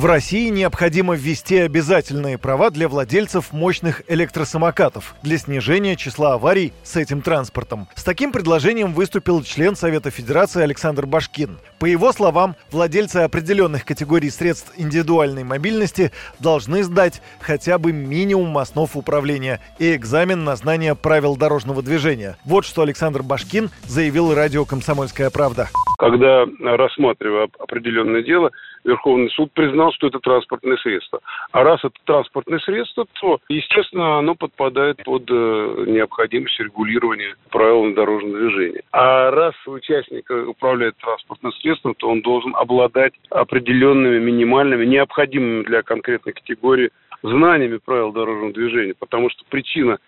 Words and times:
В 0.00 0.06
России 0.06 0.48
необходимо 0.48 1.14
ввести 1.14 1.58
обязательные 1.58 2.38
права 2.38 2.70
для 2.70 2.88
владельцев 2.88 3.52
мощных 3.52 4.00
электросамокатов 4.08 5.14
для 5.22 5.36
снижения 5.36 5.94
числа 5.94 6.32
аварий 6.32 6.72
с 6.82 6.96
этим 6.96 7.20
транспортом. 7.20 7.86
С 7.96 8.02
таким 8.02 8.32
предложением 8.32 8.94
выступил 8.94 9.42
член 9.42 9.76
Совета 9.76 10.10
Федерации 10.10 10.62
Александр 10.62 11.04
Башкин. 11.04 11.58
По 11.78 11.84
его 11.84 12.12
словам, 12.12 12.56
владельцы 12.70 13.18
определенных 13.18 13.84
категорий 13.84 14.30
средств 14.30 14.72
индивидуальной 14.78 15.44
мобильности 15.44 16.12
должны 16.38 16.82
сдать 16.82 17.20
хотя 17.38 17.76
бы 17.76 17.92
минимум 17.92 18.56
основ 18.56 18.96
управления 18.96 19.60
и 19.78 19.94
экзамен 19.94 20.44
на 20.44 20.56
знание 20.56 20.94
правил 20.94 21.36
дорожного 21.36 21.82
движения. 21.82 22.38
Вот 22.46 22.64
что 22.64 22.80
Александр 22.80 23.22
Башкин 23.22 23.68
заявил 23.86 24.34
радио 24.34 24.64
«Комсомольская 24.64 25.28
правда». 25.28 25.68
Когда 25.98 26.46
рассматривая 26.64 27.50
определенное 27.58 28.22
дело, 28.22 28.50
Верховный 28.84 29.30
суд 29.30 29.52
признал, 29.52 29.92
что 29.92 30.06
это 30.06 30.18
транспортное 30.20 30.76
средство. 30.78 31.20
А 31.52 31.62
раз 31.62 31.80
это 31.84 31.94
транспортное 32.04 32.58
средство, 32.60 33.06
то, 33.20 33.38
естественно, 33.48 34.18
оно 34.18 34.34
подпадает 34.34 35.02
под 35.04 35.24
э, 35.30 35.84
необходимость 35.86 36.58
регулирования 36.60 37.34
правил 37.50 37.94
дорожного 37.94 38.38
движения. 38.38 38.82
А 38.92 39.30
раз 39.30 39.54
участник 39.66 40.30
управляет 40.30 40.96
транспортным 40.98 41.52
средством, 41.54 41.94
то 41.94 42.08
он 42.08 42.22
должен 42.22 42.54
обладать 42.56 43.12
определенными 43.30 44.18
минимальными, 44.18 44.84
необходимыми 44.84 45.64
для 45.64 45.82
конкретной 45.82 46.32
категории 46.32 46.90
знаниями 47.22 47.78
правил 47.84 48.12
дорожного 48.12 48.52
движения, 48.52 48.94
потому 48.98 49.30
что 49.30 49.44
причина 49.48 49.98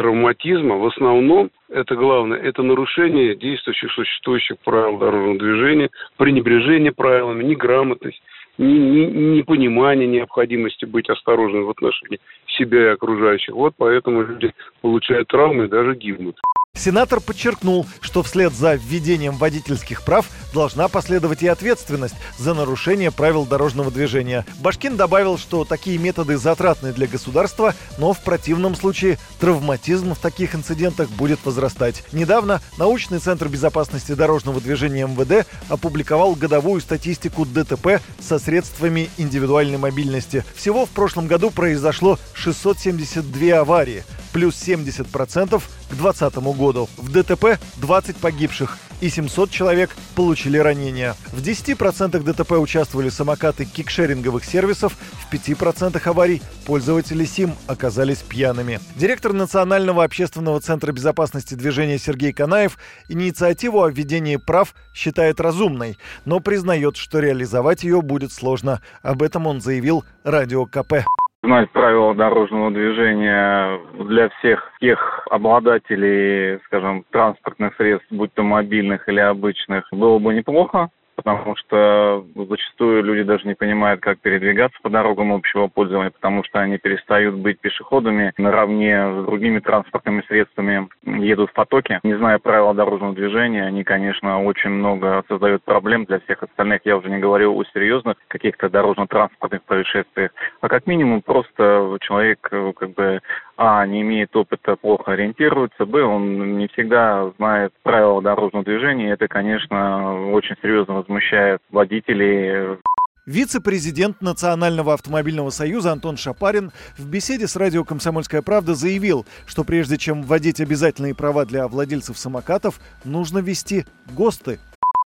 травматизма 0.00 0.76
в 0.76 0.86
основном 0.86 1.50
это 1.68 1.94
главное, 1.94 2.38
это 2.38 2.62
нарушение 2.62 3.36
действующих, 3.36 3.92
существующих 3.92 4.58
правил 4.64 4.96
дорожного 4.96 5.38
движения, 5.38 5.90
пренебрежение 6.16 6.90
правилами, 6.90 7.44
неграмотность, 7.44 8.22
непонимание 8.56 10.08
необходимости 10.08 10.86
быть 10.86 11.10
осторожным 11.10 11.66
в 11.66 11.70
отношении 11.70 12.18
себя 12.46 12.84
и 12.84 12.94
окружающих. 12.94 13.54
Вот 13.54 13.74
поэтому 13.76 14.22
люди 14.22 14.54
получают 14.80 15.28
травмы 15.28 15.66
и 15.66 15.68
даже 15.68 15.94
гибнут. 15.94 16.40
Сенатор 16.80 17.20
подчеркнул, 17.20 17.86
что 18.00 18.22
вслед 18.22 18.54
за 18.54 18.72
введением 18.74 19.36
водительских 19.36 20.02
прав 20.02 20.26
должна 20.54 20.88
последовать 20.88 21.42
и 21.42 21.46
ответственность 21.46 22.14
за 22.38 22.54
нарушение 22.54 23.10
правил 23.10 23.44
дорожного 23.44 23.90
движения. 23.90 24.46
Башкин 24.60 24.96
добавил, 24.96 25.36
что 25.36 25.66
такие 25.66 25.98
методы 25.98 26.38
затратны 26.38 26.94
для 26.94 27.06
государства, 27.06 27.74
но 27.98 28.14
в 28.14 28.20
противном 28.22 28.74
случае 28.74 29.18
травматизм 29.40 30.14
в 30.14 30.18
таких 30.20 30.54
инцидентах 30.54 31.10
будет 31.10 31.40
возрастать. 31.44 32.02
Недавно 32.12 32.62
научный 32.78 33.18
центр 33.18 33.48
безопасности 33.48 34.12
дорожного 34.12 34.58
движения 34.58 35.06
МВД 35.06 35.46
опубликовал 35.68 36.34
годовую 36.34 36.80
статистику 36.80 37.44
ДТП 37.44 38.00
со 38.20 38.38
средствами 38.38 39.10
индивидуальной 39.18 39.76
мобильности. 39.76 40.46
Всего 40.54 40.86
в 40.86 40.90
прошлом 40.90 41.26
году 41.26 41.50
произошло 41.50 42.18
672 42.32 43.58
аварии 43.58 44.02
плюс 44.32 44.54
70% 44.54 45.60
к 45.90 45.94
2020 45.94 46.36
году. 46.56 46.88
В 46.96 47.10
ДТП 47.10 47.58
20 47.76 48.16
погибших 48.16 48.78
и 49.00 49.08
700 49.08 49.50
человек 49.50 49.96
получили 50.14 50.58
ранения. 50.58 51.16
В 51.32 51.40
10% 51.40 52.22
ДТП 52.22 52.52
участвовали 52.52 53.08
самокаты 53.08 53.64
кикшеринговых 53.64 54.44
сервисов, 54.44 54.96
в 55.12 55.32
5% 55.32 56.00
аварий 56.08 56.42
пользователи 56.66 57.24
СИМ 57.24 57.54
оказались 57.66 58.18
пьяными. 58.18 58.80
Директор 58.96 59.32
Национального 59.32 60.04
общественного 60.04 60.60
центра 60.60 60.92
безопасности 60.92 61.54
движения 61.54 61.98
Сергей 61.98 62.32
Канаев 62.32 62.78
инициативу 63.08 63.82
о 63.82 63.90
введении 63.90 64.36
прав 64.36 64.74
считает 64.94 65.40
разумной, 65.40 65.98
но 66.24 66.40
признает, 66.40 66.96
что 66.96 67.20
реализовать 67.20 67.84
ее 67.84 68.02
будет 68.02 68.32
сложно. 68.32 68.80
Об 69.02 69.22
этом 69.22 69.46
он 69.46 69.60
заявил 69.60 70.04
радио 70.24 70.66
КП 70.66 71.04
знать 71.42 71.70
правила 71.70 72.14
дорожного 72.14 72.70
движения 72.70 73.80
для 74.04 74.28
всех 74.28 74.72
тех 74.80 75.26
обладателей, 75.30 76.60
скажем, 76.66 77.04
транспортных 77.10 77.74
средств, 77.76 78.10
будь 78.10 78.32
то 78.34 78.42
мобильных 78.42 79.08
или 79.08 79.20
обычных, 79.20 79.88
было 79.92 80.18
бы 80.18 80.34
неплохо 80.34 80.90
потому 81.22 81.56
что 81.56 82.24
зачастую 82.34 83.02
люди 83.02 83.22
даже 83.22 83.46
не 83.46 83.54
понимают, 83.54 84.00
как 84.00 84.18
передвигаться 84.20 84.78
по 84.82 84.90
дорогам 84.90 85.32
общего 85.32 85.68
пользования, 85.68 86.10
потому 86.10 86.44
что 86.44 86.60
они 86.60 86.78
перестают 86.78 87.36
быть 87.36 87.60
пешеходами 87.60 88.32
наравне 88.38 89.22
с 89.22 89.24
другими 89.26 89.58
транспортными 89.60 90.22
средствами, 90.28 90.88
едут 91.04 91.50
в 91.50 91.52
потоке. 91.52 92.00
Не 92.02 92.16
зная 92.16 92.38
правил 92.38 92.72
дорожного 92.74 93.14
движения, 93.14 93.64
они, 93.64 93.84
конечно, 93.84 94.42
очень 94.42 94.70
много 94.70 95.24
создают 95.28 95.62
проблем 95.64 96.04
для 96.04 96.20
всех 96.20 96.42
остальных. 96.42 96.80
Я 96.84 96.96
уже 96.96 97.10
не 97.10 97.18
говорю 97.18 97.56
о 97.56 97.64
серьезных 97.72 98.16
каких-то 98.28 98.68
дорожно-транспортных 98.68 99.62
происшествиях, 99.62 100.30
а 100.60 100.68
как 100.68 100.86
минимум 100.86 101.22
просто 101.22 101.96
человек 102.00 102.40
как 102.40 102.90
бы 102.94 103.20
а, 103.62 103.86
не 103.86 104.00
имеет 104.00 104.34
опыта, 104.34 104.74
плохо 104.76 105.12
ориентируется, 105.12 105.84
б, 105.84 106.02
он 106.02 106.56
не 106.56 106.66
всегда 106.68 107.30
знает 107.36 107.74
правила 107.82 108.22
дорожного 108.22 108.64
движения, 108.64 109.10
это, 109.10 109.28
конечно, 109.28 110.30
очень 110.30 110.56
серьезно 110.62 110.94
возмущает 110.94 111.60
водителей. 111.70 112.78
Вице-президент 113.26 114.22
Национального 114.22 114.94
автомобильного 114.94 115.50
союза 115.50 115.92
Антон 115.92 116.16
Шапарин 116.16 116.72
в 116.96 117.06
беседе 117.06 117.46
с 117.46 117.54
радио 117.54 117.84
«Комсомольская 117.84 118.40
правда» 118.40 118.74
заявил, 118.74 119.26
что 119.46 119.62
прежде 119.62 119.98
чем 119.98 120.22
вводить 120.22 120.62
обязательные 120.62 121.14
права 121.14 121.44
для 121.44 121.68
владельцев 121.68 122.16
самокатов, 122.16 122.80
нужно 123.04 123.40
ввести 123.40 123.84
ГОСТы 124.16 124.58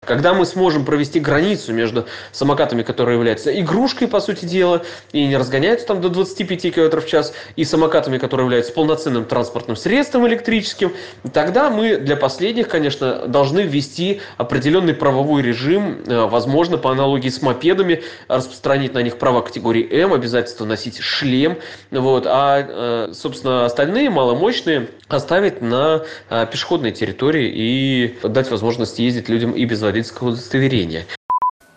когда 0.10 0.34
мы 0.34 0.48
сможем 0.48 0.86
провести 0.86 1.20
границу 1.20 1.72
между 1.72 2.08
самокатами, 2.32 2.82
которые 2.82 3.16
являются 3.16 3.58
игрушкой, 3.60 4.08
по 4.08 4.20
сути 4.20 4.46
дела, 4.46 4.82
и 5.12 5.28
не 5.28 5.38
разгоняются 5.38 5.86
там 5.86 6.02
до 6.02 6.10
25 6.10 6.74
км 6.74 7.00
в 7.00 7.06
час, 7.06 7.32
и 7.56 7.64
самокатами, 7.64 8.18
которые 8.18 8.46
являются 8.46 8.74
полноценным 8.74 9.26
транспортным 9.26 9.76
средством 9.76 10.28
электрическим, 10.28 10.94
тогда 11.32 11.70
мы 11.70 11.98
для 11.98 12.16
последних, 12.16 12.70
конечно, 12.70 13.28
должны 13.28 13.62
ввести 13.62 14.22
определенный 14.38 14.96
правовой 14.96 15.44
режим, 15.44 16.02
э, 16.08 16.26
возможно, 16.26 16.80
по 16.80 16.92
аналогии 16.92 17.30
с 17.30 17.44
мопедами, 17.44 18.02
распространить 18.28 18.96
на 18.96 19.04
них 19.04 19.20
права 19.20 19.42
категории 19.42 19.88
М, 19.92 20.14
обязательство 20.14 20.66
носить 20.66 20.98
шлем, 21.00 21.58
вот, 21.92 22.24
а, 22.26 23.10
э, 23.10 23.14
собственно, 23.14 23.66
остальные 23.66 24.10
маломощные 24.10 24.90
оставить 25.08 25.62
на 25.62 26.04
э, 26.30 26.48
пешеходной 26.52 26.92
территории 26.92 27.52
и 27.54 28.18
дать 28.24 28.50
возможность 28.50 28.98
ездить 29.00 29.28
людям 29.30 29.52
и 29.52 29.66
без 29.66 29.84
водительского 29.90 30.30
удостоверения. 30.30 31.06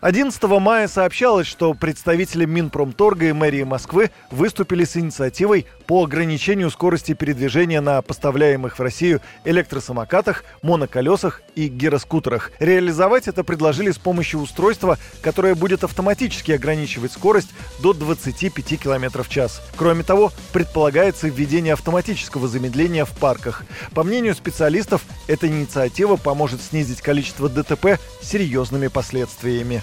11 0.02 0.42
мая 0.58 0.88
сообщалось, 0.88 1.46
что 1.46 1.74
представители 1.74 2.44
Минпромторга 2.44 3.26
и 3.26 3.32
мэрии 3.32 3.62
Москвы 3.62 4.10
выступили 4.32 4.82
с 4.82 4.96
инициативой 4.96 5.64
по 5.86 6.02
ограничению 6.02 6.72
скорости 6.72 7.14
передвижения 7.14 7.80
на 7.80 8.02
поставляемых 8.02 8.80
в 8.80 8.82
Россию 8.82 9.20
электросамокатах, 9.44 10.42
моноколесах 10.60 11.42
и 11.54 11.68
гироскутерах. 11.68 12.50
Реализовать 12.58 13.28
это 13.28 13.44
предложили 13.44 13.92
с 13.92 13.98
помощью 13.98 14.40
устройства, 14.40 14.98
которое 15.20 15.54
будет 15.54 15.84
автоматически 15.84 16.50
ограничивать 16.50 17.12
скорость 17.12 17.50
до 17.80 17.92
25 17.92 18.80
км 18.80 19.22
в 19.22 19.28
час. 19.28 19.62
Кроме 19.76 20.02
того, 20.02 20.32
предполагается 20.52 21.28
введение 21.28 21.74
автоматического 21.74 22.48
замедления 22.48 23.04
в 23.04 23.12
парках. 23.12 23.62
По 23.94 24.02
мнению 24.02 24.34
специалистов, 24.34 25.02
эта 25.28 25.46
инициатива 25.46 26.16
поможет 26.16 26.60
снизить 26.60 27.02
количество 27.02 27.48
ДТП 27.48 28.00
с 28.20 28.28
серьезными 28.28 28.88
последствиями. 28.88 29.80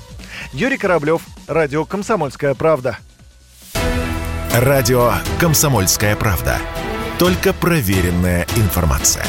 Юрий 0.54 0.78
Кораблев, 0.78 1.22
Радио 1.48 1.86
«Комсомольская 1.86 2.54
правда». 2.56 2.98
Радио 4.54 5.14
«Комсомольская 5.40 6.16
правда». 6.16 6.58
Только 7.18 7.54
проверенная 7.54 8.48
информация. 8.56 9.26